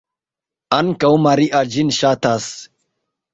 [0.77, 2.49] Ankaŭ Maria ĝin ŝatas.